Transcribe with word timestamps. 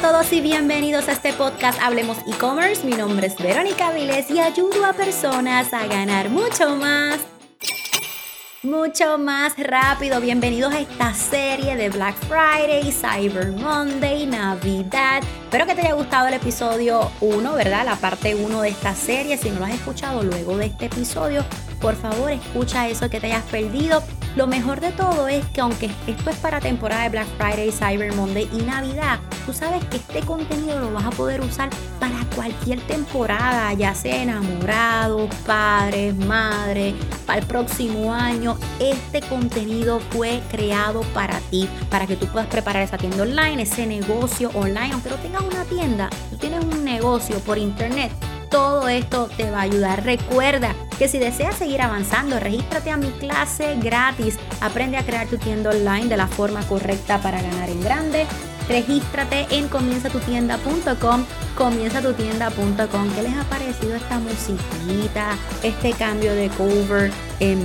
todos 0.00 0.32
y 0.32 0.40
bienvenidos 0.40 1.08
a 1.08 1.12
este 1.12 1.34
podcast 1.34 1.78
Hablemos 1.82 2.16
e-commerce. 2.26 2.86
Mi 2.86 2.92
nombre 2.92 3.26
es 3.26 3.36
Verónica 3.36 3.92
Viles 3.92 4.30
y 4.30 4.38
ayudo 4.38 4.86
a 4.86 4.94
personas 4.94 5.74
a 5.74 5.86
ganar 5.86 6.30
mucho 6.30 6.74
más 6.74 7.18
mucho 8.62 9.18
más 9.18 9.58
rápido. 9.58 10.20
Bienvenidos 10.20 10.72
a 10.72 10.80
esta 10.80 11.12
serie 11.12 11.76
de 11.76 11.90
Black 11.90 12.16
Friday, 12.16 12.90
Cyber 12.90 13.48
Monday, 13.48 14.26
Navidad. 14.26 15.22
Espero 15.44 15.66
que 15.66 15.74
te 15.74 15.82
haya 15.82 15.94
gustado 15.94 16.28
el 16.28 16.34
episodio 16.34 17.10
1, 17.20 17.54
¿verdad? 17.54 17.84
La 17.84 17.96
parte 17.96 18.34
1 18.34 18.62
de 18.62 18.68
esta 18.70 18.94
serie. 18.94 19.36
Si 19.36 19.50
no 19.50 19.58
lo 19.58 19.66
has 19.66 19.74
escuchado 19.74 20.22
luego 20.22 20.56
de 20.56 20.66
este 20.66 20.86
episodio, 20.86 21.44
por 21.80 21.96
favor 21.96 22.30
escucha 22.30 22.88
eso 22.88 23.08
que 23.10 23.20
te 23.20 23.26
hayas 23.26 23.44
perdido. 23.44 24.02
Lo 24.36 24.46
mejor 24.46 24.80
de 24.80 24.92
todo 24.92 25.26
es 25.26 25.44
que 25.46 25.60
aunque 25.60 25.90
esto 26.06 26.30
es 26.30 26.36
para 26.36 26.60
temporada 26.60 27.02
de 27.02 27.08
Black 27.08 27.26
Friday, 27.36 27.72
Cyber 27.72 28.14
Monday 28.14 28.48
y 28.52 28.62
Navidad, 28.62 29.18
tú 29.44 29.52
sabes 29.52 29.84
que 29.86 29.96
este 29.96 30.20
contenido 30.20 30.78
lo 30.78 30.92
vas 30.92 31.06
a 31.06 31.10
poder 31.10 31.40
usar 31.40 31.68
para 31.98 32.14
cualquier 32.36 32.80
temporada, 32.82 33.72
ya 33.72 33.92
sea 33.92 34.22
enamorado, 34.22 35.28
padres, 35.44 36.14
madre, 36.14 36.94
para 37.26 37.40
el 37.40 37.46
próximo 37.46 38.14
año. 38.14 38.56
Este 38.78 39.20
contenido 39.20 39.98
fue 40.10 40.40
creado 40.48 41.00
para 41.12 41.40
ti, 41.50 41.68
para 41.90 42.06
que 42.06 42.14
tú 42.14 42.26
puedas 42.26 42.48
preparar 42.48 42.84
esa 42.84 42.98
tienda 42.98 43.22
online, 43.22 43.62
ese 43.62 43.84
negocio 43.84 44.50
online, 44.54 44.92
aunque 44.92 45.10
no 45.10 45.16
tengas 45.16 45.42
una 45.42 45.64
tienda, 45.64 46.08
tú 46.30 46.36
tienes 46.36 46.62
un 46.64 46.84
negocio 46.84 47.36
por 47.40 47.58
internet 47.58 48.12
todo 48.50 48.88
esto 48.88 49.30
te 49.36 49.50
va 49.50 49.60
a 49.60 49.62
ayudar. 49.62 50.04
Recuerda 50.04 50.74
que 50.98 51.08
si 51.08 51.18
deseas 51.18 51.54
seguir 51.54 51.80
avanzando, 51.80 52.38
regístrate 52.38 52.90
a 52.90 52.96
mi 52.96 53.10
clase 53.12 53.76
gratis. 53.76 54.38
Aprende 54.60 54.98
a 54.98 55.04
crear 55.04 55.26
tu 55.28 55.38
tienda 55.38 55.70
online 55.70 56.08
de 56.08 56.16
la 56.16 56.26
forma 56.26 56.60
correcta 56.68 57.18
para 57.18 57.40
ganar 57.40 57.70
en 57.70 57.80
grande. 57.80 58.26
Regístrate 58.68 59.46
en 59.50 59.68
comienzatutienda.com, 59.68 61.24
comienzatutienda.com. 61.56 63.10
¿Qué 63.14 63.22
les 63.22 63.36
ha 63.36 63.44
parecido 63.44 63.96
esta 63.96 64.18
musiquita, 64.18 65.36
este 65.62 65.92
cambio 65.92 66.34
de 66.34 66.48
cover 66.50 67.10
en 67.40 67.64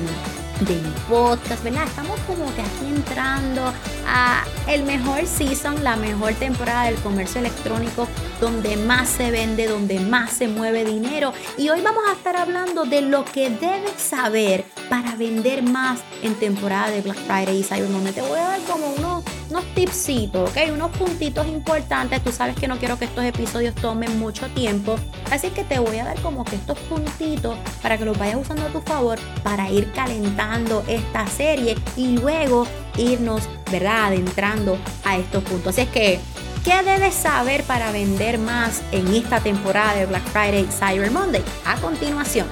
de 0.62 0.76
mi 0.76 0.94
podcast, 1.10 1.64
¿verdad? 1.64 1.84
Estamos 1.86 2.20
como 2.22 2.54
que 2.56 2.62
aquí 2.62 2.88
entrando 2.88 3.74
a 4.08 4.44
el 4.68 4.84
mejor 4.84 5.26
season, 5.26 5.84
la 5.84 5.96
mejor 5.96 6.34
temporada 6.34 6.86
del 6.86 6.96
comercio 6.96 7.40
electrónico, 7.40 8.08
donde 8.40 8.78
más 8.78 9.10
se 9.10 9.32
vende, 9.32 9.68
donde 9.68 10.00
más 10.00 10.32
se 10.32 10.48
mueve 10.48 10.86
dinero. 10.86 11.34
Y 11.58 11.70
hoy 11.70 11.82
vamos 11.82 12.04
a 12.08 12.14
estar 12.14 12.38
hablando 12.38 12.86
de 12.86 13.02
lo 13.02 13.26
que 13.26 13.50
debes 13.50 13.94
saber 13.98 14.66
para 14.90 15.16
vender 15.16 15.64
más 15.64 16.00
en 16.22 16.36
temporada 16.36 16.90
de 16.90 17.02
Black 17.02 17.18
Friday 17.18 17.60
y 17.60 17.64
Cyber 17.64 17.90
Monday. 17.90 18.14
Te 18.14 18.22
voy 18.22 18.40
a 18.40 18.48
dar 18.48 18.62
como 18.62 18.94
unos, 18.94 19.24
unos 19.50 19.66
tipsitos, 19.74 20.50
¿ok? 20.50 20.58
Unos 20.74 20.92
puntitos 20.92 21.48
importantes. 21.48 22.24
Tú 22.24 22.32
sabes 22.32 22.56
que 22.56 22.68
no 22.68 22.78
quiero 22.78 22.98
que 22.98 23.06
estos 23.06 23.24
episodios 23.24 23.76
tomen 23.76 24.18
mucho 24.20 24.48
tiempo. 24.50 24.96
Así 25.32 25.50
que 25.50 25.64
te 25.64 25.80
voy 25.80 25.98
a 25.98 26.06
dar 26.06 26.20
como 26.22 26.44
que 26.46 26.56
estos 26.56 26.78
puntitos 26.80 27.58
para 27.82 27.98
que 27.98 28.06
los 28.06 28.18
vayas 28.18 28.38
usando 28.42 28.64
a 28.64 28.70
tu 28.70 28.82
favor 28.82 29.20
para 29.44 29.70
ir 29.70 29.92
calentando 29.92 30.84
esta 30.88 31.28
serie 31.28 31.76
y 31.96 32.18
luego 32.18 32.68
irnos, 32.98 33.44
¿verdad? 33.72 34.06
Adentrando 34.06 34.78
a 35.04 35.18
estos 35.18 35.44
puntos. 35.44 35.70
Así 35.74 35.82
es 35.82 35.90
que 35.90 36.20
¿Qué 36.66 36.82
debes 36.82 37.14
saber 37.14 37.64
para 37.66 37.92
vender 37.92 38.40
más 38.40 38.82
en 38.92 39.14
esta 39.14 39.40
temporada 39.40 39.94
de 39.94 40.08
Black 40.08 40.24
Friday 40.24 40.68
Cyber 40.72 41.12
Monday? 41.12 41.44
A 41.64 41.76
continuación. 41.76 42.48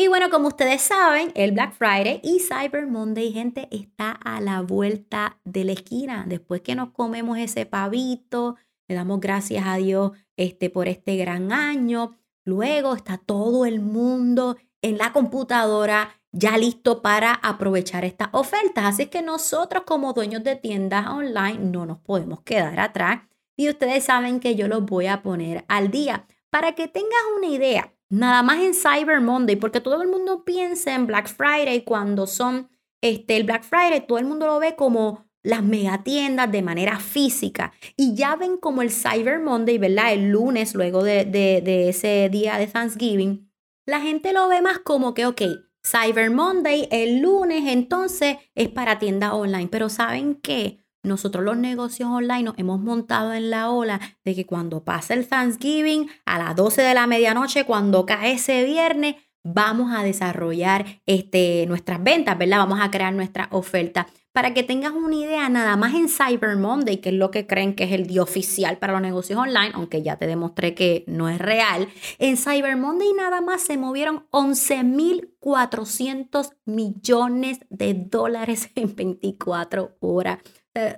Y 0.00 0.08
bueno, 0.08 0.30
como 0.30 0.48
ustedes 0.48 0.80
saben, 0.80 1.30
el 1.34 1.52
Black 1.52 1.74
Friday 1.74 2.22
y 2.22 2.38
Cyber 2.40 2.86
Monday, 2.86 3.34
gente, 3.34 3.68
está 3.70 4.12
a 4.12 4.40
la 4.40 4.62
vuelta 4.62 5.38
de 5.44 5.62
la 5.64 5.72
esquina. 5.72 6.24
Después 6.26 6.62
que 6.62 6.74
nos 6.74 6.92
comemos 6.92 7.36
ese 7.36 7.66
pavito, 7.66 8.56
le 8.88 8.94
damos 8.94 9.20
gracias 9.20 9.66
a 9.66 9.76
Dios 9.76 10.12
este, 10.38 10.70
por 10.70 10.88
este 10.88 11.18
gran 11.18 11.52
año. 11.52 12.16
Luego 12.46 12.94
está 12.94 13.18
todo 13.18 13.66
el 13.66 13.80
mundo 13.80 14.56
en 14.80 14.96
la 14.96 15.12
computadora 15.12 16.18
ya 16.32 16.56
listo 16.56 17.02
para 17.02 17.34
aprovechar 17.34 18.06
estas 18.06 18.28
ofertas. 18.32 18.86
Así 18.86 19.08
que 19.08 19.20
nosotros 19.20 19.82
como 19.86 20.14
dueños 20.14 20.42
de 20.42 20.56
tiendas 20.56 21.08
online 21.08 21.58
no 21.58 21.84
nos 21.84 21.98
podemos 21.98 22.40
quedar 22.40 22.80
atrás. 22.80 23.24
Y 23.54 23.68
ustedes 23.68 24.04
saben 24.04 24.40
que 24.40 24.56
yo 24.56 24.66
los 24.66 24.82
voy 24.86 25.08
a 25.08 25.20
poner 25.20 25.66
al 25.68 25.90
día. 25.90 26.24
Para 26.48 26.74
que 26.74 26.88
tengas 26.88 27.20
una 27.36 27.48
idea, 27.48 27.92
nada 28.10 28.42
más 28.42 28.58
en 28.58 28.74
Cyber 28.74 29.20
Monday, 29.20 29.56
porque 29.56 29.80
todo 29.80 30.02
el 30.02 30.08
mundo 30.08 30.44
piensa 30.44 30.94
en 30.94 31.06
Black 31.06 31.28
Friday 31.28 31.82
cuando 31.84 32.26
son 32.26 32.68
este, 33.00 33.36
el 33.36 33.44
Black 33.44 33.62
Friday, 33.62 34.06
todo 34.06 34.18
el 34.18 34.26
mundo 34.26 34.46
lo 34.46 34.58
ve 34.58 34.76
como 34.76 35.26
las 35.42 35.62
megatiendas 35.62 36.52
de 36.52 36.60
manera 36.60 36.98
física 37.00 37.72
y 37.96 38.14
ya 38.14 38.36
ven 38.36 38.58
como 38.58 38.82
el 38.82 38.90
Cyber 38.90 39.40
Monday, 39.40 39.78
¿verdad? 39.78 40.12
El 40.12 40.28
lunes, 40.28 40.74
luego 40.74 41.02
de, 41.02 41.24
de 41.24 41.88
ese 41.88 42.28
día 42.30 42.58
de 42.58 42.66
Thanksgiving, 42.66 43.50
la 43.86 44.00
gente 44.00 44.34
lo 44.34 44.48
ve 44.48 44.60
más 44.60 44.80
como 44.80 45.14
que, 45.14 45.24
ok, 45.24 45.42
Cyber 45.82 46.30
Monday 46.30 46.88
el 46.90 47.20
lunes 47.20 47.64
entonces 47.66 48.36
es 48.54 48.68
para 48.68 48.98
tienda 48.98 49.34
online, 49.34 49.68
pero 49.68 49.88
¿saben 49.88 50.34
qué? 50.34 50.79
Nosotros 51.02 51.44
los 51.44 51.56
negocios 51.56 52.10
online 52.10 52.42
nos 52.42 52.58
hemos 52.58 52.80
montado 52.80 53.32
en 53.32 53.48
la 53.50 53.70
ola 53.70 54.00
de 54.24 54.34
que 54.34 54.44
cuando 54.44 54.84
pasa 54.84 55.14
el 55.14 55.26
Thanksgiving 55.26 56.10
a 56.26 56.38
las 56.38 56.54
12 56.56 56.82
de 56.82 56.94
la 56.94 57.06
medianoche, 57.06 57.64
cuando 57.64 58.04
cae 58.04 58.32
ese 58.32 58.64
viernes, 58.64 59.14
vamos 59.42 59.96
a 59.96 60.02
desarrollar 60.02 61.00
este, 61.06 61.64
nuestras 61.66 62.02
ventas, 62.02 62.36
¿verdad? 62.36 62.58
Vamos 62.58 62.80
a 62.82 62.90
crear 62.90 63.14
nuestra 63.14 63.48
oferta. 63.50 64.08
Para 64.32 64.52
que 64.54 64.62
tengas 64.62 64.92
una 64.92 65.16
idea, 65.16 65.48
nada 65.48 65.76
más 65.76 65.92
en 65.94 66.08
Cyber 66.08 66.56
Monday, 66.56 66.98
que 66.98 67.08
es 67.08 67.16
lo 67.16 67.32
que 67.32 67.48
creen 67.48 67.74
que 67.74 67.82
es 67.84 67.92
el 67.92 68.06
día 68.06 68.22
oficial 68.22 68.78
para 68.78 68.92
los 68.92 69.02
negocios 69.02 69.40
online, 69.40 69.72
aunque 69.74 70.02
ya 70.02 70.18
te 70.18 70.28
demostré 70.28 70.74
que 70.74 71.02
no 71.08 71.28
es 71.28 71.40
real, 71.40 71.88
en 72.18 72.36
Cyber 72.36 72.76
Monday 72.76 73.12
nada 73.12 73.40
más 73.40 73.62
se 73.62 73.76
movieron 73.76 74.28
11.400 74.30 76.52
millones 76.64 77.58
de 77.70 77.94
dólares 77.94 78.70
en 78.76 78.94
24 78.94 79.96
horas. 79.98 80.38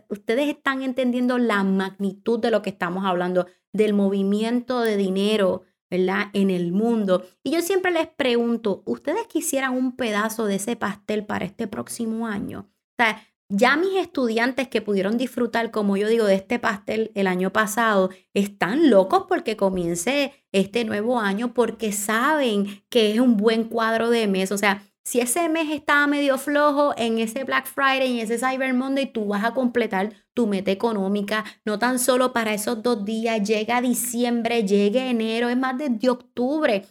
Ustedes 0.09 0.49
están 0.49 0.83
entendiendo 0.83 1.38
la 1.38 1.65
magnitud 1.65 2.38
de 2.38 2.50
lo 2.50 2.62
que 2.62 2.71
estamos 2.71 3.05
hablando, 3.05 3.47
del 3.72 3.94
movimiento 3.94 4.81
de 4.81 4.97
dinero, 4.97 5.62
¿verdad? 5.91 6.27
En 6.33 6.50
el 6.50 6.72
mundo. 6.72 7.25
Y 7.43 7.53
yo 7.53 7.62
siempre 7.62 7.91
les 7.91 8.06
pregunto, 8.06 8.82
¿ustedes 8.87 9.27
quisieran 9.27 9.75
un 9.75 9.97
pedazo 9.97 10.47
de 10.47 10.56
ese 10.56 10.77
pastel 10.77 11.25
para 11.25 11.44
este 11.44 11.66
próximo 11.66 12.27
año? 12.27 12.71
O 12.71 13.03
sea, 13.03 13.22
ya 13.55 13.77
mis 13.77 13.97
estudiantes 13.97 14.69
que 14.69 14.81
pudieron 14.81 15.19
disfrutar, 15.19 15.71
como 15.71 15.99
yo 15.99 16.09
digo, 16.09 16.25
de 16.25 16.37
este 16.37 16.59
pastel 16.59 17.12
el 17.15 17.27
año 17.27 17.53
pasado, 17.53 18.09
están 18.32 18.88
locos 18.88 19.25
porque 19.28 19.56
comience 19.59 20.32
este 20.53 20.84
nuevo 20.87 21.21
año 21.21 21.53
porque 21.53 21.93
saben 21.93 22.82
que 22.88 23.12
es 23.12 23.21
un 23.21 23.37
buen 23.37 23.65
cuadro 23.65 24.09
de 24.09 24.27
mes. 24.27 24.53
O 24.53 24.59
sea, 24.59 24.82
si 25.04 25.20
ese 25.20 25.48
mes 25.48 25.68
estaba 25.70 26.06
medio 26.06 26.38
flojo 26.38 26.94
en 26.96 27.18
ese 27.18 27.44
Black 27.44 27.66
Friday, 27.66 28.12
en 28.12 28.18
ese 28.18 28.38
Cyber 28.38 28.72
Monday, 28.74 29.06
tú 29.06 29.26
vas 29.26 29.44
a 29.44 29.52
completar 29.52 30.12
tu 30.34 30.46
meta 30.46 30.70
económica, 30.70 31.44
no 31.64 31.78
tan 31.78 31.98
solo 31.98 32.32
para 32.32 32.54
esos 32.54 32.82
dos 32.82 33.04
días, 33.04 33.46
llega 33.46 33.80
diciembre, 33.80 34.64
llega 34.64 35.06
enero, 35.06 35.48
es 35.48 35.56
más 35.56 35.76
desde 35.76 36.08
octubre. 36.08 36.86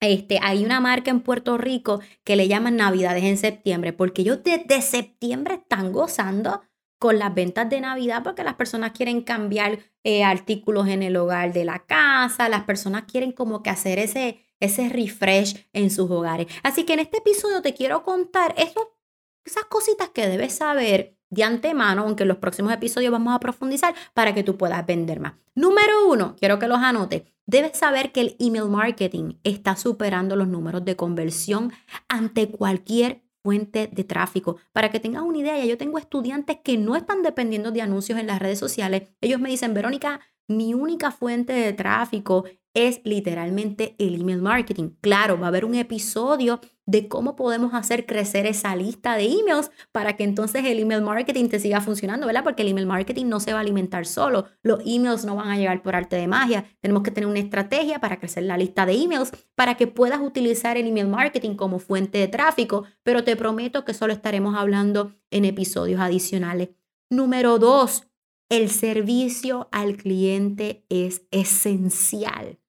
Este, 0.00 0.38
hay 0.42 0.64
una 0.64 0.80
marca 0.80 1.10
en 1.10 1.20
Puerto 1.20 1.56
Rico 1.58 2.00
que 2.22 2.36
le 2.36 2.48
llaman 2.48 2.76
Navidades 2.76 3.24
en 3.24 3.38
septiembre, 3.38 3.92
porque 3.92 4.22
ellos 4.22 4.40
desde 4.44 4.82
septiembre 4.82 5.54
están 5.54 5.92
gozando 5.92 6.62
con 6.98 7.18
las 7.18 7.34
ventas 7.34 7.68
de 7.68 7.80
Navidad 7.80 8.22
porque 8.22 8.44
las 8.44 8.54
personas 8.54 8.92
quieren 8.92 9.22
cambiar 9.22 9.80
eh, 10.02 10.24
artículos 10.24 10.88
en 10.88 11.02
el 11.02 11.16
hogar 11.16 11.52
de 11.52 11.64
la 11.64 11.80
casa, 11.80 12.48
las 12.48 12.64
personas 12.64 13.04
quieren 13.04 13.32
como 13.32 13.62
que 13.62 13.70
hacer 13.70 13.98
ese, 13.98 14.45
ese 14.60 14.88
refresh 14.88 15.66
en 15.72 15.90
sus 15.90 16.10
hogares. 16.10 16.46
Así 16.62 16.84
que 16.84 16.94
en 16.94 17.00
este 17.00 17.18
episodio 17.18 17.62
te 17.62 17.74
quiero 17.74 18.02
contar 18.02 18.54
esas 18.56 19.64
cositas 19.68 20.10
que 20.10 20.26
debes 20.26 20.54
saber 20.54 21.16
de 21.30 21.42
antemano, 21.42 22.02
aunque 22.02 22.22
en 22.22 22.28
los 22.28 22.38
próximos 22.38 22.72
episodios 22.72 23.10
vamos 23.10 23.34
a 23.34 23.40
profundizar 23.40 23.94
para 24.14 24.34
que 24.34 24.44
tú 24.44 24.56
puedas 24.56 24.84
vender 24.86 25.20
más. 25.20 25.34
Número 25.54 26.08
uno, 26.08 26.36
quiero 26.38 26.58
que 26.58 26.68
los 26.68 26.78
anotes. 26.78 27.24
Debes 27.46 27.78
saber 27.78 28.12
que 28.12 28.20
el 28.20 28.36
email 28.38 28.68
marketing 28.68 29.34
está 29.44 29.76
superando 29.76 30.34
los 30.36 30.48
números 30.48 30.84
de 30.84 30.96
conversión 30.96 31.72
ante 32.08 32.48
cualquier 32.48 33.22
fuente 33.42 33.88
de 33.92 34.02
tráfico. 34.02 34.56
Para 34.72 34.90
que 34.90 34.98
tengas 34.98 35.22
una 35.22 35.38
idea, 35.38 35.56
ya 35.56 35.64
yo 35.64 35.78
tengo 35.78 35.98
estudiantes 35.98 36.58
que 36.64 36.76
no 36.76 36.96
están 36.96 37.22
dependiendo 37.22 37.70
de 37.70 37.82
anuncios 37.82 38.18
en 38.18 38.26
las 38.26 38.40
redes 38.40 38.58
sociales. 38.58 39.02
Ellos 39.20 39.40
me 39.40 39.48
dicen, 39.48 39.74
Verónica, 39.74 40.20
mi 40.48 40.74
única 40.74 41.12
fuente 41.12 41.52
de 41.52 41.72
tráfico 41.72 42.44
es 42.76 43.00
literalmente 43.04 43.96
el 43.98 44.20
email 44.20 44.42
marketing. 44.42 44.90
Claro, 45.00 45.40
va 45.40 45.46
a 45.46 45.48
haber 45.48 45.64
un 45.64 45.74
episodio 45.74 46.60
de 46.84 47.08
cómo 47.08 47.34
podemos 47.34 47.72
hacer 47.72 48.04
crecer 48.04 48.44
esa 48.44 48.76
lista 48.76 49.16
de 49.16 49.24
emails 49.24 49.70
para 49.92 50.14
que 50.14 50.24
entonces 50.24 50.62
el 50.66 50.78
email 50.78 51.00
marketing 51.00 51.48
te 51.48 51.58
siga 51.58 51.80
funcionando, 51.80 52.26
¿verdad? 52.26 52.44
Porque 52.44 52.62
el 52.62 52.68
email 52.68 52.86
marketing 52.86 53.26
no 53.26 53.40
se 53.40 53.52
va 53.54 53.58
a 53.58 53.62
alimentar 53.62 54.04
solo. 54.04 54.44
Los 54.62 54.80
emails 54.84 55.24
no 55.24 55.36
van 55.36 55.48
a 55.48 55.56
llegar 55.56 55.82
por 55.82 55.96
arte 55.96 56.16
de 56.16 56.28
magia. 56.28 56.66
Tenemos 56.82 57.02
que 57.02 57.10
tener 57.10 57.30
una 57.30 57.38
estrategia 57.38 57.98
para 57.98 58.20
crecer 58.20 58.42
la 58.42 58.58
lista 58.58 58.84
de 58.84 58.92
emails 58.92 59.32
para 59.54 59.76
que 59.76 59.86
puedas 59.86 60.20
utilizar 60.20 60.76
el 60.76 60.86
email 60.86 61.08
marketing 61.08 61.56
como 61.56 61.78
fuente 61.78 62.18
de 62.18 62.28
tráfico, 62.28 62.84
pero 63.02 63.24
te 63.24 63.36
prometo 63.36 63.86
que 63.86 63.94
solo 63.94 64.12
estaremos 64.12 64.54
hablando 64.54 65.14
en 65.30 65.46
episodios 65.46 65.98
adicionales. 65.98 66.68
Número 67.08 67.58
dos, 67.58 68.06
el 68.48 68.70
servicio 68.70 69.68
al 69.72 69.96
cliente 69.96 70.84
es 70.88 71.26
esencial, 71.32 72.60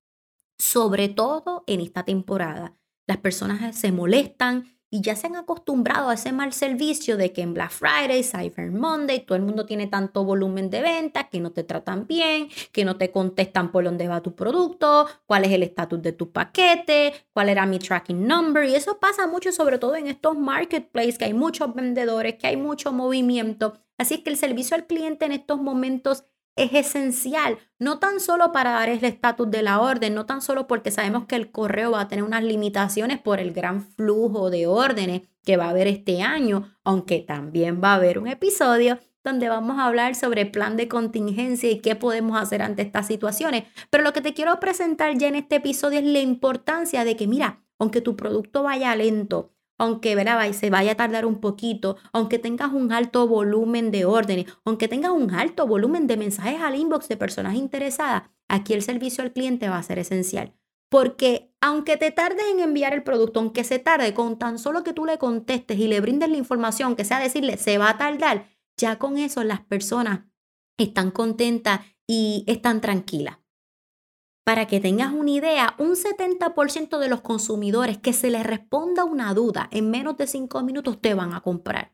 sobre 0.58 1.10
todo 1.10 1.64
en 1.68 1.82
esta 1.82 2.04
temporada. 2.04 2.74
Las 3.06 3.18
personas 3.18 3.76
se 3.76 3.92
molestan 3.92 4.78
y 4.90 5.02
ya 5.02 5.16
se 5.16 5.28
han 5.28 5.36
acostumbrado 5.36 6.10
a 6.10 6.14
ese 6.14 6.32
mal 6.32 6.54
servicio 6.54 7.18
de 7.18 7.34
que 7.34 7.42
en 7.42 7.54
Black 7.54 7.72
Friday, 7.72 8.24
Cyber 8.24 8.72
Monday, 8.72 9.26
todo 9.26 9.36
el 9.36 9.42
mundo 9.42 9.66
tiene 9.66 9.88
tanto 9.88 10.24
volumen 10.24 10.70
de 10.70 10.82
ventas, 10.82 11.28
que 11.30 11.42
no 11.42 11.52
te 11.52 11.64
tratan 11.64 12.08
bien, 12.08 12.48
que 12.72 12.86
no 12.86 12.98
te 12.98 13.12
contestan 13.12 13.72
por 13.72 13.84
dónde 13.84 14.08
va 14.08 14.22
tu 14.22 14.34
producto, 14.34 15.08
cuál 15.26 15.44
es 15.44 15.52
el 15.52 15.64
estatus 15.64 16.02
de 16.02 16.14
tu 16.14 16.32
paquete, 16.32 17.14
cuál 17.34 17.50
era 17.50 17.66
mi 17.66 17.80
tracking 17.80 18.26
number. 18.28 18.68
Y 18.68 18.76
eso 18.76 18.98
pasa 19.00 19.28
mucho, 19.28 19.52
sobre 19.52 19.78
todo 19.78 19.96
en 19.96 20.08
estos 20.08 20.38
marketplaces, 20.38 21.18
que 21.18 21.26
hay 21.26 21.34
muchos 21.34 21.74
vendedores, 21.76 22.36
que 22.36 22.48
hay 22.48 22.58
mucho 22.58 22.94
movimiento. 22.94 23.74
Así 23.98 24.24
que 24.24 24.30
el 24.30 24.38
servicio 24.38 24.76
al 24.76 24.88
cliente 24.88 25.26
en 25.26 25.34
estos 25.34 25.60
momentos 25.60 26.24
es 26.58 26.74
esencial, 26.74 27.60
no 27.80 28.00
tan 28.00 28.20
solo 28.20 28.52
para 28.52 28.72
dar 28.72 28.90
el 28.90 29.04
estatus 29.04 29.50
de 29.50 29.62
la 29.62 29.80
orden, 29.80 30.16
no 30.16 30.26
tan 30.26 30.42
solo 30.42 30.68
porque 30.68 30.92
sabemos 30.92 31.26
que 31.26 31.36
el 31.36 31.52
correo 31.52 31.92
va 31.92 32.02
a 32.02 32.08
tener 32.08 32.24
unas 32.24 32.44
limitaciones 32.44 33.20
por 33.20 33.40
el 33.40 33.54
gran 33.54 33.84
flujo 33.84 34.50
de 34.50 34.68
órdenes 34.68 35.22
que 35.44 35.56
va 35.56 35.66
a 35.66 35.70
haber 35.70 35.88
este 35.88 36.22
año, 36.22 36.76
aunque 36.84 37.20
también 37.20 37.80
va 37.82 37.94
a 37.94 37.96
haber 37.96 38.20
un 38.20 38.28
episodio 38.28 39.00
donde 39.24 39.50
vamos 39.50 39.78
a 39.78 39.86
hablar 39.86 40.16
sobre 40.16 40.46
plan 40.46 40.78
de 40.78 40.88
contingencia 40.88 41.70
y 41.70 41.80
qué 41.80 41.96
podemos 41.96 42.42
hacer 42.42 42.62
ante 42.62 42.82
estas 42.82 43.08
situaciones. 43.08 43.66
Pero 43.90 44.04
lo 44.04 44.14
que 44.14 44.22
te 44.22 44.34
quiero 44.34 44.60
presentar 44.60 45.18
ya 45.18 45.28
en 45.28 45.36
este 45.36 45.58
episodio 45.58 46.00
es 46.00 46.06
la 46.06 46.20
importancia 46.20 47.04
de 47.04 47.16
que, 47.16 47.28
mira, 47.28 47.62
aunque 47.78 48.02
tu 48.02 48.16
producto 48.16 48.64
vaya 48.64 48.96
lento, 48.96 49.54
aunque 49.78 50.16
¿verdad? 50.16 50.52
se 50.54 50.70
vaya 50.70 50.94
a 50.94 50.96
tardar 50.96 51.26
un 51.26 51.40
poquito, 51.40 51.98
aunque 52.14 52.40
tengas 52.40 52.74
un 52.74 52.92
alto 52.92 53.28
volumen 53.28 53.92
de 53.92 54.06
órdenes, 54.06 54.46
aunque 54.66 54.88
tengas 54.88 55.12
un 55.12 55.32
alto 55.32 55.68
volumen 55.68 56.08
de 56.08 56.18
mensajes 56.18 56.62
al 56.62 56.76
inbox 56.76 57.08
de 57.08 57.18
personas 57.18 57.56
interesadas, 57.56 58.24
aquí 58.48 58.74
el 58.74 58.82
servicio 58.82 59.24
al 59.24 59.34
cliente 59.34 59.70
va 59.70 59.78
a 59.78 59.84
ser 59.84 60.00
esencial. 60.00 60.54
Porque 60.90 61.54
aunque 61.60 61.98
te 61.98 62.12
tardes 62.12 62.46
en 62.52 62.60
enviar 62.60 62.94
el 62.94 63.04
producto, 63.04 63.40
aunque 63.40 63.64
se 63.64 63.80
tarde, 63.80 64.14
con 64.14 64.40
tan 64.40 64.58
solo 64.58 64.84
que 64.84 64.94
tú 64.94 65.06
le 65.06 65.18
contestes 65.18 65.78
y 65.78 65.88
le 65.88 66.00
brindes 66.00 66.30
la 66.30 66.38
información, 66.38 66.96
que 66.96 67.04
sea 67.04 67.20
decirle, 67.20 67.58
se 67.58 67.78
va 67.78 67.90
a 67.90 67.98
tardar, 67.98 68.48
ya 68.78 68.98
con 68.98 69.18
eso 69.18 69.44
las 69.44 69.62
personas 69.62 70.22
están 70.78 71.12
contentas 71.12 71.82
y 72.08 72.46
están 72.48 72.80
tranquilas. 72.80 73.40
Para 74.48 74.66
que 74.66 74.80
tengas 74.80 75.12
una 75.12 75.32
idea, 75.32 75.76
un 75.78 75.98
70% 75.98 77.00
de 77.00 77.10
los 77.10 77.20
consumidores 77.20 77.98
que 77.98 78.14
se 78.14 78.32
les 78.32 78.46
responda 78.46 79.04
una 79.04 79.34
duda 79.34 79.68
en 79.74 79.92
menos 79.92 80.16
de 80.16 80.26
5 80.26 80.64
minutos 80.64 81.02
te 81.02 81.14
van 81.14 81.34
a 81.34 81.42
comprar. 81.42 81.94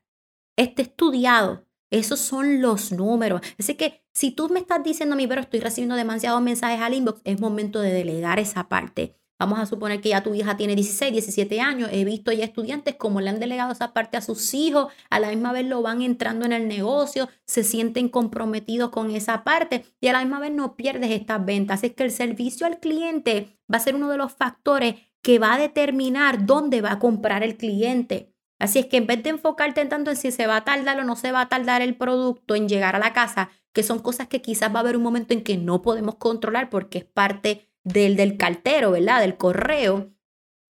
Este 0.55 0.83
estudiado. 0.83 1.65
Esos 1.89 2.19
son 2.19 2.61
los 2.61 2.91
números. 2.91 3.41
Así 3.57 3.73
que 3.73 4.05
si 4.13 4.29
tú 4.29 4.49
me 4.49 4.59
estás 4.59 4.83
diciendo 4.83 5.13
a 5.13 5.17
mí, 5.17 5.25
pero 5.25 5.41
estoy 5.41 5.61
recibiendo 5.61 5.95
demasiados 5.95 6.43
mensajes 6.43 6.79
al 6.79 6.93
inbox, 6.93 7.21
es 7.23 7.41
momento 7.41 7.79
de 7.79 7.91
delegar 7.91 8.37
esa 8.37 8.69
parte. 8.69 9.19
Vamos 9.43 9.59
a 9.59 9.65
suponer 9.65 9.99
que 9.99 10.07
ya 10.07 10.23
tu 10.23 10.33
hija 10.33 10.55
tiene 10.55 10.73
16, 10.73 11.11
17 11.11 11.59
años. 11.59 11.89
He 11.91 12.05
visto 12.05 12.31
ya 12.31 12.45
estudiantes 12.45 12.95
como 12.95 13.19
le 13.19 13.29
han 13.29 13.41
delegado 13.41 13.73
esa 13.73 13.91
parte 13.91 14.15
a 14.15 14.21
sus 14.21 14.53
hijos, 14.53 14.87
a 15.09 15.19
la 15.19 15.27
misma 15.27 15.51
vez 15.51 15.65
lo 15.65 15.81
van 15.81 16.01
entrando 16.01 16.45
en 16.45 16.53
el 16.53 16.69
negocio, 16.69 17.27
se 17.45 17.65
sienten 17.65 18.07
comprometidos 18.07 18.89
con 18.91 19.11
esa 19.11 19.43
parte 19.43 19.83
y 19.99 20.07
a 20.07 20.13
la 20.13 20.21
misma 20.21 20.39
vez 20.39 20.53
no 20.53 20.77
pierdes 20.77 21.11
estas 21.11 21.43
ventas. 21.43 21.83
Es 21.83 21.93
que 21.93 22.03
el 22.03 22.11
servicio 22.11 22.65
al 22.65 22.79
cliente 22.79 23.59
va 23.69 23.79
a 23.79 23.81
ser 23.81 23.95
uno 23.95 24.07
de 24.07 24.17
los 24.17 24.31
factores 24.31 24.95
que 25.21 25.39
va 25.39 25.55
a 25.55 25.57
determinar 25.57 26.45
dónde 26.45 26.79
va 26.79 26.93
a 26.93 26.99
comprar 26.99 27.43
el 27.43 27.57
cliente. 27.57 28.33
Así 28.59 28.79
es 28.79 28.85
que 28.85 28.95
en 28.95 29.07
vez 29.07 29.23
de 29.23 29.31
enfocarte 29.31 29.83
tanto 29.87 30.11
en 30.11 30.15
si 30.15 30.31
se 30.31 30.47
va 30.47 30.55
a 30.55 30.63
tardar 30.63 30.97
o 31.01 31.03
no 31.03 31.17
se 31.17 31.33
va 31.33 31.41
a 31.41 31.49
tardar 31.49 31.81
el 31.81 31.97
producto 31.97 32.55
en 32.55 32.69
llegar 32.69 32.95
a 32.95 32.99
la 32.99 33.11
casa, 33.11 33.49
que 33.73 33.83
son 33.83 33.99
cosas 33.99 34.29
que 34.29 34.41
quizás 34.41 34.73
va 34.73 34.77
a 34.77 34.79
haber 34.83 34.95
un 34.95 35.03
momento 35.03 35.33
en 35.33 35.43
que 35.43 35.57
no 35.57 35.81
podemos 35.81 36.15
controlar 36.15 36.69
porque 36.69 36.99
es 36.99 37.03
parte 37.03 37.72
del, 37.83 38.15
del 38.15 38.37
cartero, 38.37 38.91
¿verdad? 38.91 39.21
Del 39.21 39.37
correo. 39.37 40.11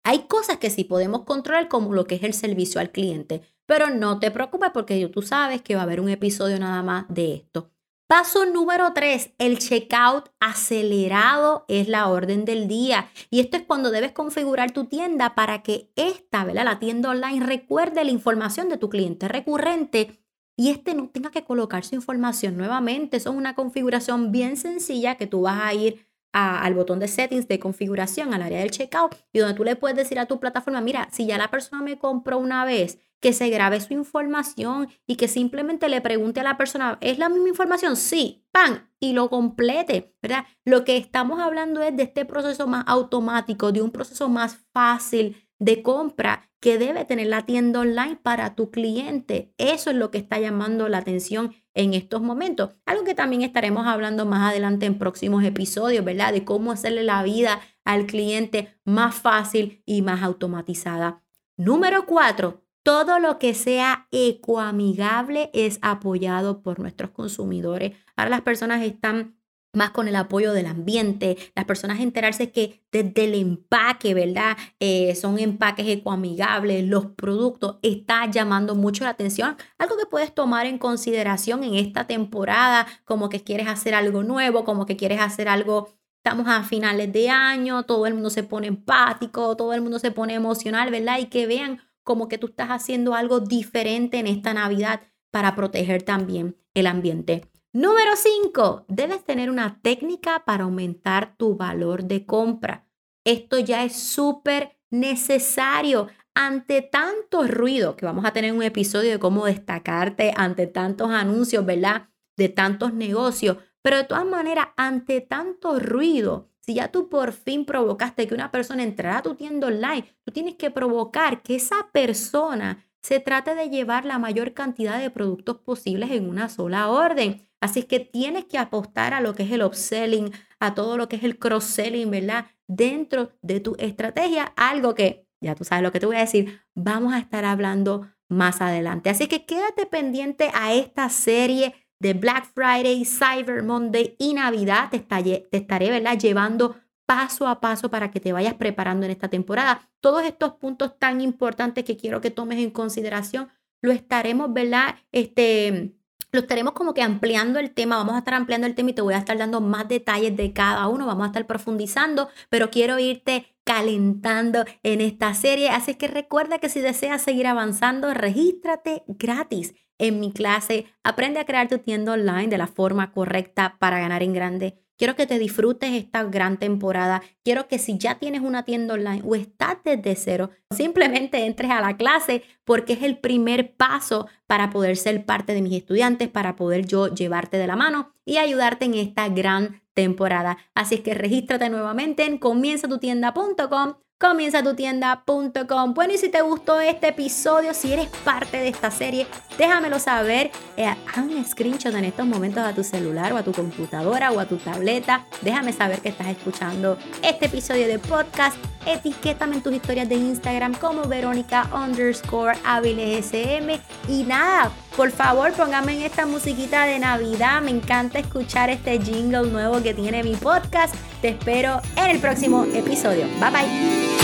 Hay 0.03 0.27
cosas 0.27 0.57
que 0.57 0.69
sí 0.69 0.83
podemos 0.83 1.23
controlar 1.23 1.67
como 1.67 1.93
lo 1.93 2.05
que 2.05 2.15
es 2.15 2.23
el 2.23 2.33
servicio 2.33 2.79
al 2.81 2.91
cliente, 2.91 3.41
pero 3.65 3.89
no 3.89 4.19
te 4.19 4.31
preocupes 4.31 4.71
porque 4.73 5.07
tú 5.07 5.21
sabes 5.21 5.61
que 5.61 5.75
va 5.75 5.81
a 5.81 5.83
haber 5.83 6.01
un 6.01 6.09
episodio 6.09 6.59
nada 6.59 6.81
más 6.81 7.05
de 7.09 7.35
esto. 7.35 7.71
Paso 8.09 8.43
número 8.47 8.91
3, 8.91 9.35
el 9.37 9.59
checkout 9.59 10.31
acelerado 10.39 11.65
es 11.67 11.87
la 11.87 12.07
orden 12.07 12.43
del 12.43 12.67
día. 12.67 13.07
Y 13.29 13.39
esto 13.39 13.57
es 13.57 13.63
cuando 13.63 13.91
debes 13.91 14.13
configurar 14.13 14.71
tu 14.71 14.85
tienda 14.85 15.35
para 15.35 15.61
que 15.61 15.91
esta, 15.95 16.43
¿verdad? 16.43 16.65
La 16.65 16.79
tienda 16.79 17.11
online 17.11 17.45
recuerde 17.45 18.03
la 18.03 18.09
información 18.09 18.67
de 18.67 18.77
tu 18.77 18.89
cliente 18.89 19.27
recurrente 19.27 20.19
y 20.57 20.71
este 20.71 20.95
no 20.95 21.09
tenga 21.09 21.29
que 21.29 21.43
colocar 21.43 21.85
su 21.85 21.93
información 21.93 22.57
nuevamente. 22.57 23.17
Eso 23.17 23.29
es 23.29 23.35
una 23.35 23.53
configuración 23.53 24.31
bien 24.31 24.57
sencilla 24.57 25.13
que 25.15 25.27
tú 25.27 25.41
vas 25.41 25.61
a 25.61 25.75
ir 25.75 26.08
al 26.31 26.73
botón 26.73 26.99
de 26.99 27.07
settings 27.07 27.47
de 27.47 27.59
configuración, 27.59 28.33
al 28.33 28.41
área 28.41 28.59
del 28.59 28.71
checkout, 28.71 29.15
y 29.33 29.39
donde 29.39 29.55
tú 29.55 29.63
le 29.63 29.75
puedes 29.75 29.97
decir 29.97 30.19
a 30.19 30.25
tu 30.25 30.39
plataforma, 30.39 30.81
mira, 30.81 31.09
si 31.11 31.25
ya 31.25 31.37
la 31.37 31.51
persona 31.51 31.81
me 31.81 31.97
compró 31.97 32.37
una 32.37 32.65
vez, 32.65 32.99
que 33.19 33.33
se 33.33 33.49
grabe 33.49 33.81
su 33.81 33.93
información 33.93 34.87
y 35.05 35.17
que 35.17 35.27
simplemente 35.27 35.89
le 35.89 36.01
pregunte 36.01 36.39
a 36.39 36.43
la 36.43 36.57
persona, 36.57 36.97
¿es 37.01 37.19
la 37.19 37.29
misma 37.29 37.49
información? 37.49 37.95
Sí, 37.95 38.45
pan, 38.51 38.89
y 38.99 39.13
lo 39.13 39.29
complete, 39.29 40.15
¿verdad? 40.21 40.45
Lo 40.63 40.85
que 40.85 40.97
estamos 40.97 41.39
hablando 41.39 41.81
es 41.81 41.95
de 41.95 42.03
este 42.03 42.25
proceso 42.25 42.67
más 42.67 42.85
automático, 42.87 43.71
de 43.71 43.81
un 43.81 43.91
proceso 43.91 44.29
más 44.29 44.59
fácil 44.73 45.48
de 45.59 45.83
compra 45.83 46.49
que 46.59 46.77
debe 46.77 47.05
tener 47.05 47.27
la 47.27 47.45
tienda 47.45 47.81
online 47.81 48.17
para 48.21 48.55
tu 48.55 48.71
cliente. 48.71 49.53
Eso 49.57 49.91
es 49.91 49.95
lo 49.95 50.11
que 50.11 50.17
está 50.17 50.39
llamando 50.39 50.89
la 50.89 50.97
atención 50.97 51.53
en 51.73 51.93
estos 51.93 52.21
momentos. 52.21 52.71
Algo 52.85 53.03
que 53.03 53.15
también 53.15 53.43
estaremos 53.43 53.87
hablando 53.87 54.25
más 54.25 54.49
adelante 54.49 54.85
en 54.85 54.97
próximos 54.97 55.43
episodios, 55.43 56.03
¿verdad? 56.03 56.33
De 56.33 56.43
cómo 56.43 56.71
hacerle 56.71 57.03
la 57.03 57.23
vida 57.23 57.61
al 57.85 58.05
cliente 58.05 58.79
más 58.83 59.15
fácil 59.15 59.83
y 59.85 60.01
más 60.01 60.21
automatizada. 60.21 61.23
Número 61.55 62.05
cuatro, 62.05 62.63
todo 62.83 63.19
lo 63.19 63.37
que 63.39 63.53
sea 63.53 64.07
ecoamigable 64.11 65.49
es 65.53 65.79
apoyado 65.81 66.61
por 66.61 66.79
nuestros 66.79 67.11
consumidores. 67.11 67.95
Ahora 68.15 68.31
las 68.31 68.41
personas 68.41 68.81
están 68.83 69.38
más 69.73 69.91
con 69.91 70.07
el 70.07 70.15
apoyo 70.15 70.53
del 70.53 70.65
ambiente, 70.65 71.37
las 71.55 71.65
personas 71.65 71.99
enterarse 71.99 72.51
que 72.51 72.81
desde 72.91 73.25
el 73.25 73.35
empaque, 73.35 74.13
¿verdad? 74.13 74.57
Eh, 74.79 75.15
son 75.15 75.37
empaques 75.37 75.87
ecoamigables, 75.87 76.87
los 76.87 77.07
productos, 77.07 77.77
está 77.81 78.25
llamando 78.29 78.75
mucho 78.75 79.03
la 79.03 79.11
atención. 79.11 79.57
Algo 79.77 79.97
que 79.97 80.05
puedes 80.05 80.33
tomar 80.33 80.65
en 80.65 80.77
consideración 80.79 81.63
en 81.63 81.75
esta 81.75 82.07
temporada, 82.07 82.87
como 83.05 83.29
que 83.29 83.43
quieres 83.43 83.67
hacer 83.67 83.93
algo 83.93 84.23
nuevo, 84.23 84.63
como 84.65 84.85
que 84.85 84.97
quieres 84.97 85.21
hacer 85.21 85.47
algo, 85.47 85.89
estamos 86.23 86.47
a 86.47 86.63
finales 86.63 87.13
de 87.13 87.29
año, 87.29 87.83
todo 87.83 88.07
el 88.07 88.13
mundo 88.13 88.29
se 88.29 88.43
pone 88.43 88.67
empático, 88.67 89.55
todo 89.55 89.73
el 89.73 89.81
mundo 89.81 89.99
se 89.99 90.11
pone 90.11 90.33
emocional, 90.33 90.91
¿verdad? 90.91 91.19
Y 91.19 91.25
que 91.25 91.47
vean 91.47 91.79
como 92.03 92.27
que 92.27 92.37
tú 92.37 92.47
estás 92.47 92.69
haciendo 92.69 93.13
algo 93.13 93.39
diferente 93.39 94.17
en 94.19 94.27
esta 94.27 94.53
Navidad 94.53 95.01
para 95.31 95.55
proteger 95.55 96.01
también 96.03 96.57
el 96.73 96.87
ambiente. 96.87 97.49
Número 97.71 98.15
5. 98.15 98.85
Debes 98.87 99.23
tener 99.23 99.51
una 99.51 99.79
técnica 99.83 100.43
para 100.43 100.63
aumentar 100.63 101.35
tu 101.37 101.55
valor 101.55 102.05
de 102.05 102.25
compra. 102.25 102.87
Esto 103.23 103.59
ya 103.59 103.83
es 103.83 103.93
súper 103.93 104.79
necesario 104.89 106.07
ante 106.33 106.81
tanto 106.81 107.43
ruido, 107.43 107.95
que 107.95 108.07
vamos 108.07 108.25
a 108.25 108.33
tener 108.33 108.53
un 108.53 108.63
episodio 108.63 109.11
de 109.11 109.19
cómo 109.19 109.45
destacarte 109.45 110.33
ante 110.35 110.65
tantos 110.65 111.11
anuncios, 111.11 111.63
¿verdad? 111.63 112.09
De 112.35 112.49
tantos 112.49 112.91
negocios. 112.91 113.57
Pero 113.83 113.97
de 113.97 114.05
todas 114.05 114.25
maneras, 114.25 114.69
ante 114.75 115.21
tanto 115.21 115.79
ruido, 115.79 116.49
si 116.61 116.73
ya 116.73 116.91
tú 116.91 117.07
por 117.07 117.33
fin 117.33 117.65
provocaste 117.65 118.25
que 118.25 118.33
una 118.33 118.49
persona 118.49 118.81
entrara 118.81 119.19
a 119.19 119.21
tu 119.21 119.35
tienda 119.35 119.67
online, 119.67 120.05
tú 120.25 120.31
tienes 120.31 120.55
que 120.55 120.71
provocar 120.71 121.43
que 121.43 121.57
esa 121.57 121.89
persona 121.91 122.83
se 123.03 123.19
trate 123.19 123.53
de 123.53 123.69
llevar 123.69 124.05
la 124.05 124.17
mayor 124.17 124.55
cantidad 124.55 124.99
de 124.99 125.11
productos 125.11 125.57
posibles 125.57 126.09
en 126.09 126.27
una 126.27 126.49
sola 126.49 126.89
orden. 126.89 127.48
Así 127.61 127.83
que 127.83 127.99
tienes 127.99 128.45
que 128.45 128.57
apostar 128.57 129.13
a 129.13 129.21
lo 129.21 129.33
que 129.33 129.43
es 129.43 129.51
el 129.51 129.63
upselling, 129.63 130.31
a 130.59 130.73
todo 130.75 130.97
lo 130.97 131.09
que 131.09 131.17
es 131.17 131.23
el 131.23 131.37
cross-selling, 131.37 132.09
¿verdad? 132.09 132.45
Dentro 132.67 133.31
de 133.41 133.59
tu 133.59 133.75
estrategia, 133.79 134.53
algo 134.55 134.95
que, 134.95 135.27
ya 135.41 135.55
tú 135.55 135.63
sabes 135.63 135.83
lo 135.83 135.91
que 135.91 135.99
te 135.99 136.05
voy 136.05 136.15
a 136.15 136.21
decir, 136.21 136.61
vamos 136.75 137.13
a 137.13 137.19
estar 137.19 137.45
hablando 137.45 138.07
más 138.29 138.61
adelante. 138.61 139.09
Así 139.09 139.27
que 139.27 139.45
quédate 139.45 139.85
pendiente 139.85 140.51
a 140.53 140.73
esta 140.73 141.09
serie 141.09 141.73
de 141.99 142.13
Black 142.13 142.51
Friday, 142.53 143.03
Cyber 143.03 143.63
Monday 143.63 144.15
y 144.19 144.33
Navidad. 144.33 144.89
Te, 144.89 144.99
te 144.99 145.57
estaré, 145.57 145.89
¿verdad? 145.89 146.17
Llevando 146.17 146.75
paso 147.05 147.47
a 147.47 147.59
paso 147.59 147.89
para 147.89 148.11
que 148.11 148.19
te 148.19 148.31
vayas 148.31 148.53
preparando 148.53 149.05
en 149.05 149.11
esta 149.11 149.29
temporada. 149.29 149.89
Todos 149.99 150.23
estos 150.23 150.53
puntos 150.53 150.97
tan 150.99 151.21
importantes 151.21 151.83
que 151.83 151.97
quiero 151.97 152.21
que 152.21 152.29
tomes 152.29 152.59
en 152.59 152.69
consideración, 152.69 153.49
lo 153.81 153.91
estaremos, 153.91 154.53
¿verdad? 154.53 154.95
Este, 155.11 155.95
lo 156.31 156.41
estaremos 156.41 156.73
como 156.73 156.93
que 156.93 157.01
ampliando 157.01 157.59
el 157.59 157.71
tema, 157.71 157.97
vamos 157.97 158.15
a 158.15 158.19
estar 158.19 158.33
ampliando 158.33 158.67
el 158.67 158.75
tema 158.75 158.91
y 158.91 158.93
te 158.93 159.01
voy 159.01 159.13
a 159.13 159.17
estar 159.19 159.37
dando 159.37 159.61
más 159.61 159.87
detalles 159.87 160.35
de 160.35 160.53
cada 160.53 160.87
uno, 160.87 161.05
vamos 161.05 161.23
a 161.23 161.27
estar 161.27 161.47
profundizando, 161.47 162.29
pero 162.49 162.69
quiero 162.69 162.99
irte 162.99 163.55
calentando 163.63 164.65
en 164.83 165.01
esta 165.01 165.33
serie, 165.33 165.69
así 165.69 165.95
que 165.95 166.07
recuerda 166.07 166.59
que 166.59 166.69
si 166.69 166.81
deseas 166.81 167.21
seguir 167.21 167.47
avanzando, 167.47 168.13
regístrate 168.13 169.03
gratis 169.07 169.75
en 169.99 170.19
mi 170.19 170.31
clase 170.31 170.85
Aprende 171.03 171.39
a 171.39 171.45
crear 171.45 171.67
tu 171.67 171.79
tienda 171.79 172.13
online 172.13 172.47
de 172.47 172.57
la 172.57 172.67
forma 172.67 173.11
correcta 173.11 173.77
para 173.79 173.99
ganar 173.99 174.23
en 174.23 174.33
grande. 174.33 174.88
Quiero 174.99 175.15
que 175.15 175.25
te 175.25 175.39
disfrutes 175.39 175.93
esta 175.93 176.25
gran 176.25 176.57
temporada. 176.57 177.23
Quiero 177.45 177.69
que 177.69 177.79
si 177.79 177.97
ya 177.97 178.19
tienes 178.19 178.41
una 178.41 178.63
tienda 178.63 178.95
online 178.95 179.21
o 179.23 179.33
estás 179.33 179.77
desde 179.85 180.13
cero, 180.17 180.49
simplemente 180.75 181.45
entres 181.45 181.71
a 181.71 181.79
la 181.79 181.95
clase 181.95 182.43
porque 182.65 182.93
es 182.93 183.03
el 183.03 183.17
primer 183.17 183.77
paso 183.77 184.27
para 184.45 184.69
poder 184.69 184.97
ser 184.97 185.25
parte 185.25 185.53
de 185.53 185.61
mis 185.61 185.71
estudiantes, 185.71 186.27
para 186.27 186.57
poder 186.57 186.85
yo 186.85 187.07
llevarte 187.07 187.57
de 187.57 187.67
la 187.67 187.77
mano 187.77 188.11
y 188.25 188.37
ayudarte 188.39 188.83
en 188.83 188.95
esta 188.95 189.29
gran 189.29 189.81
temporada. 189.93 190.57
Así 190.75 190.95
es 190.95 191.01
que 191.01 191.13
regístrate 191.13 191.69
nuevamente 191.69 192.25
en 192.25 192.37
comienzatutienda.com 192.37 193.93
comienzatutienda.com. 194.19 195.93
Bueno, 195.93 196.13
y 196.13 196.17
si 196.17 196.29
te 196.29 196.41
gustó 196.41 196.79
este 196.81 197.07
episodio, 197.07 197.73
si 197.73 197.93
eres 197.93 198.09
parte 198.25 198.57
de 198.57 198.67
esta 198.67 198.91
serie, 198.91 199.27
déjamelo 199.57 199.97
saber. 199.97 200.51
Eh, 200.75 200.85
haz 200.85 201.17
un 201.17 201.45
screenshot 201.45 201.93
en 201.95 202.03
estos 202.03 202.25
momentos 202.25 202.61
a 202.61 202.73
tu 202.73 202.83
celular 202.83 203.31
o 203.31 203.37
a 203.37 203.43
tu 203.43 203.53
computadora 203.53 204.31
o 204.31 204.39
a 204.39 204.45
tu 204.45 204.57
tableta. 204.57 205.25
Déjame 205.41 205.71
saber 205.71 206.01
que 206.01 206.09
estás 206.09 206.27
escuchando 206.27 206.97
este 207.23 207.45
episodio 207.45 207.87
de 207.87 207.97
podcast. 207.97 208.57
Etiquétame 208.85 209.55
en 209.55 209.63
tus 209.63 209.73
historias 209.73 210.09
de 210.09 210.15
Instagram 210.15 210.73
como 210.75 211.03
Verónica 211.03 211.69
underscore 211.73 212.57
SM. 212.65 213.79
Y 214.09 214.23
nada, 214.23 214.71
por 214.99 215.11
favor, 215.11 215.53
póngame 215.53 215.93
en 215.93 216.01
esta 216.01 216.25
musiquita 216.25 216.83
de 216.83 216.99
Navidad. 216.99 217.61
Me 217.61 217.71
encanta 217.71 218.19
escuchar 218.19 218.69
este 218.69 218.99
jingle 218.99 219.49
nuevo 219.49 219.81
que 219.81 219.93
tiene 219.93 220.25
mi 220.25 220.35
podcast. 220.35 220.93
Te 221.21 221.29
espero 221.29 221.81
en 221.95 222.11
el 222.11 222.19
próximo 222.19 222.65
episodio. 222.73 223.25
Bye 223.39 223.49
bye. 223.49 224.18